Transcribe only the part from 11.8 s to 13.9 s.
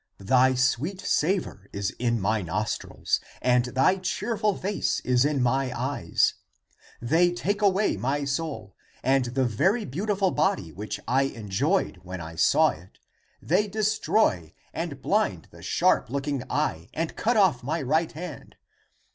when I saw it, they